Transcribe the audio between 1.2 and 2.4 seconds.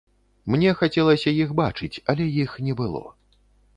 іх бачыць, але